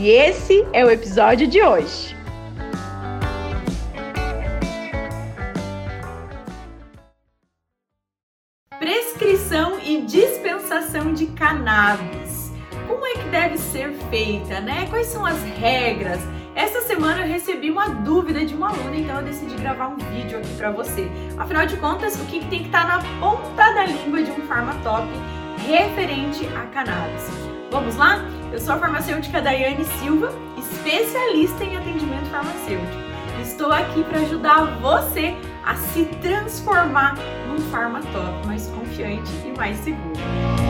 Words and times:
E 0.00 0.10
esse 0.10 0.64
é 0.72 0.84
o 0.84 0.90
episódio 0.92 1.48
de 1.48 1.60
hoje. 1.60 2.16
Prescrição 8.78 9.80
e 9.80 10.02
dispensação 10.02 11.12
de 11.12 11.26
cannabis. 11.26 12.52
Como 12.86 13.04
é 13.04 13.14
que 13.14 13.28
deve 13.30 13.58
ser 13.58 13.92
feita, 14.08 14.60
né? 14.60 14.86
Quais 14.88 15.08
são 15.08 15.26
as 15.26 15.42
regras? 15.42 16.20
Essa 16.54 16.80
semana 16.82 17.22
eu 17.22 17.32
recebi 17.32 17.68
uma 17.68 17.88
dúvida 17.88 18.46
de 18.46 18.54
uma 18.54 18.68
aluna, 18.68 18.94
então 18.94 19.16
eu 19.16 19.24
decidi 19.24 19.56
gravar 19.56 19.88
um 19.88 19.96
vídeo 19.96 20.38
aqui 20.38 20.54
para 20.56 20.70
você. 20.70 21.08
Afinal 21.36 21.66
de 21.66 21.76
contas, 21.76 22.14
o 22.14 22.24
que 22.26 22.38
tem 22.46 22.60
que 22.60 22.66
estar 22.66 22.86
tá 22.86 22.98
na 22.98 23.18
ponta 23.18 23.72
da 23.72 23.84
língua 23.84 24.22
de 24.22 24.30
um 24.30 24.46
farmatop 24.46 25.08
referente 25.68 26.46
a 26.56 26.62
cannabis? 26.66 27.28
Vamos 27.70 27.94
lá? 27.96 28.24
Eu 28.50 28.58
sou 28.58 28.74
a 28.74 28.78
farmacêutica 28.78 29.42
Daiane 29.42 29.84
Silva, 29.84 30.32
especialista 30.56 31.62
em 31.62 31.76
atendimento 31.76 32.24
farmacêutico. 32.30 33.08
Estou 33.42 33.70
aqui 33.70 34.02
para 34.04 34.20
ajudar 34.20 34.64
você 34.80 35.36
a 35.64 35.76
se 35.76 36.06
transformar 36.22 37.16
num 37.46 37.58
farmatop 37.70 38.46
mais 38.46 38.66
confiante 38.68 39.30
e 39.46 39.56
mais 39.58 39.76
seguro. 39.80 40.67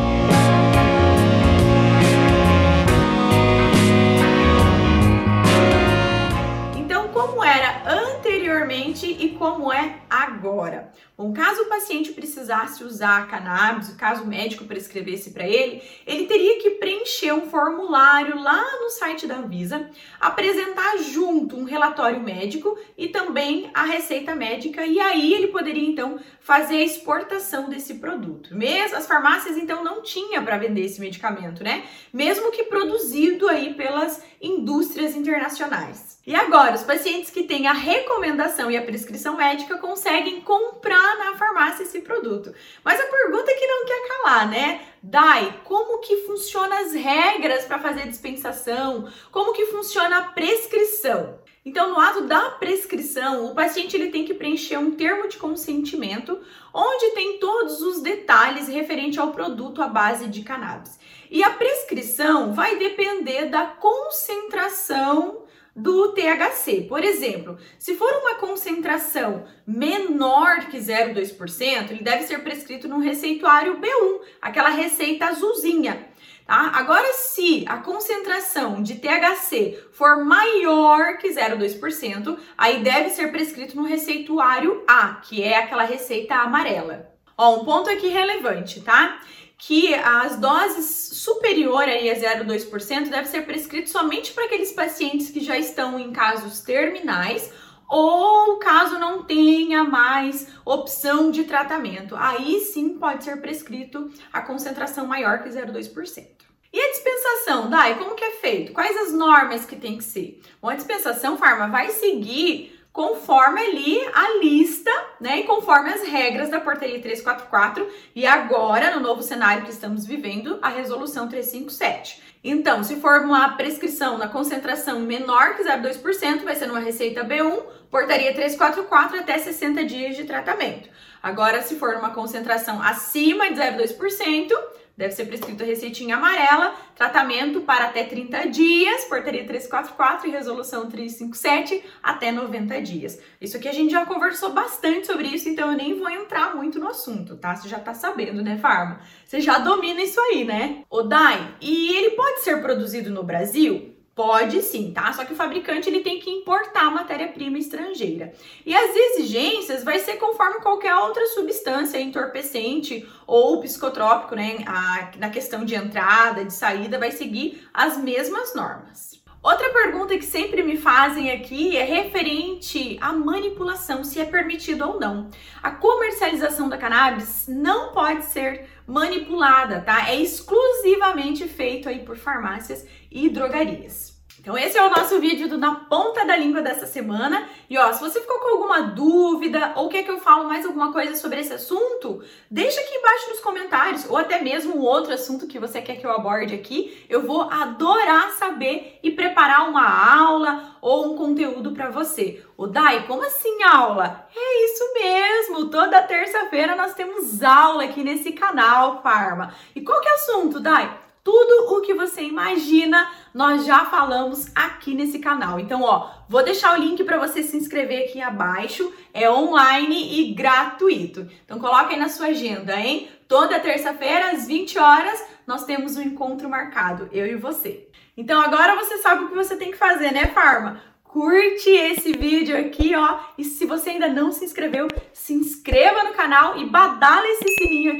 E 8.87 9.31
como 9.31 9.73
é 9.73 10.03
agora? 10.09 10.93
Bom, 11.17 11.33
caso 11.33 11.62
o 11.62 11.69
paciente 11.69 12.12
precisasse 12.12 12.84
usar 12.84 13.27
cannabis, 13.27 13.93
caso 13.95 14.23
o 14.23 14.27
médico 14.27 14.65
prescrevesse 14.67 15.31
para 15.31 15.45
ele, 15.45 15.83
ele 16.07 16.27
teria 16.27 16.61
que 16.61 16.71
preencher 16.71 17.33
um 17.33 17.51
formulário 17.51 18.41
lá 18.41 18.65
no 18.81 18.89
site 18.91 19.27
da 19.27 19.37
Anvisa, 19.37 19.91
apresentar 20.21 20.97
junto 20.99 21.56
um 21.56 21.65
relatório 21.65 22.21
médico 22.21 22.79
e 22.97 23.09
também 23.09 23.69
a 23.75 23.83
receita 23.83 24.37
médica, 24.37 24.87
e 24.87 25.01
aí 25.01 25.34
ele 25.34 25.49
poderia 25.49 25.89
então 25.89 26.21
fazer 26.39 26.77
a 26.77 26.84
exportação 26.84 27.69
desse 27.69 27.95
produto. 27.95 28.55
Mesmo 28.55 28.97
as 28.97 29.06
farmácias 29.06 29.56
então 29.56 29.83
não 29.83 30.03
tinha 30.03 30.41
para 30.41 30.56
vender 30.56 30.83
esse 30.83 31.00
medicamento, 31.00 31.65
né? 31.65 31.83
Mesmo 32.12 32.53
que 32.53 32.65
produzido 32.65 33.49
aí 33.49 33.75
pelas 33.75 34.22
indústrias 34.41 35.16
internacionais. 35.16 36.19
E 36.28 36.34
agora, 36.34 36.75
os 36.75 36.83
pacientes 36.83 37.31
que 37.31 37.45
têm 37.45 37.66
a 37.66 37.72
recomendação 37.72 38.68
e 38.71 38.77
a 38.77 38.83
prescrição 38.83 39.37
médica 39.37 39.79
conseguem 39.79 40.41
comprar 40.41 41.17
na 41.19 41.37
farmácia 41.37 41.83
esse 41.83 42.01
produto. 42.01 42.55
Mas 42.84 43.01
a 43.01 43.06
pergunta 43.06 43.55
que 43.55 43.67
não 43.67 43.87
quer 43.87 44.09
calar, 44.09 44.49
né? 44.49 44.83
Dai, 45.03 45.61
como 45.65 45.99
que 45.99 46.27
funcionam 46.27 46.77
as 46.78 46.93
regras 46.93 47.65
para 47.65 47.78
fazer 47.78 48.09
dispensação? 48.09 49.09
Como 49.31 49.53
que 49.53 49.67
funciona 49.67 50.19
a 50.19 50.23
prescrição? 50.28 51.39
Então, 51.65 51.91
no 51.91 52.01
ato 52.01 52.23
da 52.23 52.51
prescrição, 52.51 53.45
o 53.45 53.55
paciente 53.55 53.95
ele 53.95 54.11
tem 54.11 54.25
que 54.25 54.33
preencher 54.33 54.78
um 54.78 54.93
termo 54.93 55.28
de 55.28 55.37
consentimento, 55.37 56.41
onde 56.73 57.11
tem 57.11 57.39
todos 57.39 57.83
os 57.83 58.01
detalhes 58.01 58.69
referente 58.69 59.21
ao 59.21 59.33
produto 59.33 59.83
à 59.83 59.87
base 59.87 60.28
de 60.28 60.43
cannabis. 60.43 60.99
E 61.31 61.45
a 61.45 61.51
prescrição 61.51 62.55
vai 62.55 62.77
depender 62.77 63.47
da 63.47 63.67
concentração 63.67 65.43
do 65.78 66.12
THC. 66.12 66.87
Por 66.89 67.05
exemplo, 67.05 67.56
se 67.78 67.94
for 67.94 68.12
uma 68.21 68.34
concentração 68.34 69.44
menor 69.66 70.66
que 70.66 70.78
0,2%, 70.78 71.91
ele 71.91 72.03
deve 72.03 72.25
ser 72.25 72.43
prescrito 72.43 72.89
no 72.89 72.99
receituário 72.99 73.78
B1, 73.78 74.21
aquela 74.43 74.71
receita 74.71 75.27
azulzinha. 75.27 76.09
Tá? 76.44 76.72
Agora, 76.75 77.12
se 77.12 77.65
a 77.69 77.77
concentração 77.77 78.83
de 78.83 78.97
THC 78.97 79.78
for 79.93 80.25
maior 80.25 81.19
que 81.19 81.28
0,2%, 81.28 82.39
aí 82.56 82.83
deve 82.83 83.10
ser 83.10 83.31
prescrito 83.31 83.77
no 83.77 83.84
receituário 83.84 84.83
A, 84.89 85.16
que 85.16 85.43
é 85.43 85.59
aquela 85.59 85.84
receita 85.84 86.34
amarela. 86.34 87.12
Ó, 87.37 87.60
um 87.60 87.65
ponto 87.65 87.89
aqui 87.89 88.09
relevante, 88.09 88.81
tá? 88.81 89.21
que 89.59 89.93
as 89.93 90.37
doses 90.37 91.08
superior 91.28 91.83
aí 91.83 92.11
a 92.11 92.15
0,2% 92.15 93.11
deve 93.11 93.28
ser 93.28 93.43
prescrito 93.43 93.91
somente 93.91 94.33
para 94.33 94.44
aqueles 94.44 94.72
pacientes 94.72 95.31
que 95.31 95.41
já 95.41 95.59
estão 95.59 95.99
em 95.99 96.12
casos 96.12 96.61
terminais 96.61 97.53
ou 97.89 98.59
caso 98.59 98.99
não 98.99 99.25
tenha 99.25 99.84
mais 99.84 100.49
opção 100.65 101.31
de 101.31 101.44
tratamento. 101.44 102.15
Aí 102.16 102.61
sim 102.61 102.99
pode 102.99 103.25
ser 103.25 103.41
prescrito 103.41 104.11
a 104.33 104.41
concentração 104.41 105.06
maior 105.06 105.43
que 105.43 105.49
0,2%. 105.49 106.27
E 106.71 106.81
a 106.81 106.91
dispensação, 106.91 107.71
Dai, 107.71 107.99
como 107.99 108.15
que 108.15 108.25
é 108.25 108.33
feito? 108.33 108.72
Quais 108.72 108.95
as 108.95 109.12
normas 109.12 109.65
que 109.65 109.75
tem 109.75 109.97
que 109.97 110.05
ser? 110.05 110.41
Bom, 110.60 110.69
a 110.69 110.75
dispensação, 110.75 111.39
Farma, 111.39 111.69
vai 111.69 111.91
seguir 111.91 112.78
conforme 112.98 113.60
ali 113.60 114.00
a 114.12 114.38
lista, 114.41 114.91
né, 115.20 115.38
e 115.38 115.42
conforme 115.44 115.88
as 115.88 116.03
regras 116.03 116.50
da 116.50 116.59
portaria 116.59 117.00
344 117.00 117.88
e 118.12 118.26
agora 118.26 118.91
no 118.91 118.98
novo 118.98 119.22
cenário 119.22 119.62
que 119.62 119.70
estamos 119.70 120.04
vivendo, 120.04 120.59
a 120.60 120.69
resolução 120.69 121.28
357. 121.28 122.20
Então, 122.42 122.82
se 122.82 122.97
for 122.97 123.20
uma 123.20 123.50
prescrição 123.50 124.19
na 124.19 124.26
concentração 124.26 124.98
menor 124.98 125.54
que 125.54 125.62
0,2%, 125.62 126.42
vai 126.42 126.56
ser 126.56 126.66
numa 126.66 126.81
receita 126.81 127.22
B1, 127.22 127.62
portaria 127.88 128.34
344 128.34 129.20
até 129.20 129.38
60 129.38 129.84
dias 129.84 130.16
de 130.16 130.25
tratamento. 130.25 130.88
Agora, 131.22 131.62
se 131.62 131.76
for 131.76 131.94
uma 131.94 132.10
concentração 132.10 132.82
acima 132.82 133.48
de 133.48 133.60
0,2%, 133.60 134.50
Deve 134.98 135.14
ser 135.14 135.26
prescrito 135.26 135.62
a 135.62 135.66
receitinha 135.66 136.16
amarela, 136.16 136.75
tratamento 136.97 137.60
para 137.60 137.84
até 137.84 138.03
30 138.03 138.48
dias, 138.48 139.04
portaria 139.04 139.47
344 139.47 140.26
e 140.26 140.32
resolução 140.32 140.91
357 140.91 141.84
até 142.03 142.32
90 142.32 142.82
dias. 142.82 143.22
Isso 143.41 143.56
aqui 143.56 143.69
a 143.69 143.72
gente 143.72 143.92
já 143.92 144.04
conversou 144.04 144.53
bastante 144.53 145.06
sobre 145.06 145.28
isso, 145.28 145.48
então 145.48 145.70
eu 145.70 145.78
nem 145.78 145.97
vou 145.97 146.10
entrar 146.10 146.56
muito 146.56 146.81
no 146.81 146.88
assunto, 146.88 147.36
tá? 147.36 147.54
Você 147.54 147.69
já 147.69 147.78
tá 147.78 147.94
sabendo, 147.94 148.42
né, 148.42 148.59
Farma? 148.59 148.98
Você 149.25 149.41
já 149.41 149.59
domina 149.59 150.03
isso 150.03 150.20
aí, 150.20 150.44
né? 150.44 150.82
O 150.91 151.03
Dai, 151.03 151.54
e 151.60 151.94
ele 151.94 152.16
pode 152.16 152.41
ser 152.41 152.60
produzido 152.60 153.09
no 153.09 153.22
Brasil? 153.22 153.97
Pode 154.19 154.62
sim, 154.62 154.91
tá? 154.91 155.12
Só 155.12 155.25
que 155.25 155.33
o 155.33 155.37
fabricante 155.37 155.89
ele 155.89 156.01
tem 156.01 156.19
que 156.19 156.28
importar 156.28 156.91
matéria-prima 156.91 157.57
estrangeira. 157.57 158.33
E 158.66 158.75
as 158.75 158.91
exigências 158.92 159.84
vai 159.84 160.01
ser 160.01 160.16
conforme 160.16 160.59
qualquer 160.59 160.92
outra 160.97 161.25
substância 161.28 162.01
entorpecente 162.01 163.09
ou 163.28 163.60
psicotrópico, 163.60 164.34
né? 164.34 164.57
A, 164.66 165.13
na 165.19 165.31
questão 165.31 165.65
de 165.65 165.77
entrada, 165.77 166.45
de 166.45 166.53
saída, 166.53 166.98
vai 166.98 167.13
seguir 167.13 167.69
as 167.72 167.97
mesmas 167.97 168.57
normas. 168.57 169.22
Outra 169.41 169.72
pergunta 169.72 170.19
que 170.19 170.25
sempre 170.25 170.65
me 170.65 170.77
fazem 170.77 171.31
aqui 171.31 171.77
é 171.77 171.84
referente 171.84 172.98
à 173.01 173.13
manipulação, 173.13 174.03
se 174.03 174.19
é 174.19 174.25
permitido 174.25 174.84
ou 174.84 174.98
não. 174.98 175.31
A 175.63 175.71
comercialização 175.71 176.69
da 176.69 176.77
cannabis 176.77 177.45
não 177.47 177.92
pode 177.92 178.25
ser 178.25 178.66
manipulada, 178.84 179.81
tá? 179.81 180.10
É 180.10 180.16
exclusivamente 180.16 181.47
feito 181.47 181.89
aí 181.89 182.01
por 182.01 182.16
farmácias 182.16 182.84
e 183.13 183.28
drogarias. 183.28 184.17
Então 184.41 184.57
esse 184.57 184.79
é 184.79 184.83
o 184.87 184.91
nosso 184.91 185.21
vídeo 185.21 185.49
do 185.49 185.59
Na 185.59 185.75
Ponta 185.75 186.25
da 186.25 186.37
Língua 186.37 186.63
dessa 186.63 186.87
semana. 186.87 187.49
E 187.69 187.77
ó, 187.77 187.93
se 187.93 188.01
você 188.01 188.21
ficou 188.21 188.39
com 188.39 188.49
alguma 188.49 188.83
dúvida 188.83 189.73
ou 189.77 189.89
quer 189.89 190.05
que 190.05 190.11
eu 190.11 190.19
fale 190.19 190.47
mais 190.47 190.65
alguma 190.65 190.93
coisa 190.93 191.17
sobre 191.17 191.41
esse 191.41 191.53
assunto, 191.53 192.23
deixa 192.51 192.81
aqui 192.81 192.95
embaixo 192.95 193.31
nos 193.31 193.41
comentários 193.41 194.09
ou 194.09 194.17
até 194.17 194.41
mesmo 194.41 194.77
um 194.77 194.81
outro 194.81 195.13
assunto 195.13 195.47
que 195.47 195.59
você 195.59 195.83
quer 195.83 195.97
que 195.97 196.07
eu 196.07 196.13
aborde 196.13 196.55
aqui. 196.55 197.05
Eu 197.09 197.27
vou 197.27 197.43
adorar 197.43 198.31
saber 198.33 198.99
e 199.03 199.11
preparar 199.11 199.69
uma 199.69 200.17
aula 200.19 200.77
ou 200.81 201.13
um 201.13 201.17
conteúdo 201.17 201.73
para 201.73 201.91
você. 201.91 202.45
O 202.57 202.67
Dai, 202.67 203.07
como 203.07 203.25
assim 203.25 203.63
aula? 203.65 204.29
É 204.35 204.65
isso 204.65 204.95
mesmo. 204.95 205.71
Toda 205.71 206.03
terça-feira 206.03 206.77
nós 206.77 206.95
temos 206.95 207.43
aula 207.43 207.85
aqui 207.85 208.05
nesse 208.05 208.33
canal 208.33 209.03
Farma. 209.03 209.53
E 209.75 209.81
qual 209.81 210.01
que 210.01 210.09
é 210.09 210.13
o 210.13 210.15
assunto, 210.15 210.61
Dai? 210.61 211.08
Tudo 211.30 211.75
o 211.75 211.83
que 211.83 211.92
você 211.92 212.22
imagina, 212.22 213.07
nós 213.34 213.66
já 213.66 213.84
falamos 213.84 214.51
aqui 214.54 214.95
nesse 214.95 215.19
canal. 215.19 215.60
Então, 215.60 215.83
ó, 215.83 216.09
vou 216.27 216.42
deixar 216.42 216.72
o 216.72 216.80
link 216.80 217.04
para 217.04 217.19
você 217.19 217.42
se 217.42 217.54
inscrever 217.54 218.09
aqui 218.09 218.19
abaixo. 218.19 218.91
É 219.13 219.30
online 219.30 220.22
e 220.22 220.33
gratuito. 220.33 221.28
Então, 221.45 221.59
coloca 221.59 221.91
aí 221.91 221.98
na 221.98 222.09
sua 222.09 222.28
agenda, 222.28 222.75
hein? 222.80 223.10
Toda 223.28 223.60
terça-feira 223.60 224.30
às 224.30 224.47
20 224.47 224.78
horas 224.78 225.22
nós 225.47 225.66
temos 225.66 225.98
um 225.98 226.03
encontro 226.03 226.48
marcado, 226.48 227.10
eu 227.13 227.27
e 227.27 227.36
você. 227.36 227.91
Então, 228.16 228.41
agora 228.41 228.75
você 228.77 228.97
sabe 228.97 229.25
o 229.25 229.28
que 229.28 229.34
você 229.34 229.54
tem 229.54 229.71
que 229.71 229.77
fazer, 229.77 230.10
né, 230.10 230.28
Farma? 230.28 230.80
curte 231.09 231.71
esse 231.71 232.13
vídeo 232.13 232.57
aqui, 232.57 232.95
ó. 232.95 233.19
E 233.36 233.42
se 233.42 233.65
você 233.65 233.91
ainda 233.91 234.09
não 234.09 234.30
se 234.30 234.45
inscreveu, 234.45 234.86
se 235.13 235.33
inscreva 235.33 236.04
no 236.04 236.13
canal 236.13 236.59
e 236.59 236.66
badala 236.66 237.27
esse 237.27 237.48
sininho 237.54 237.92
aqui 237.92 237.97